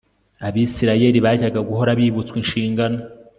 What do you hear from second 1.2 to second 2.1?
bajyaga guhora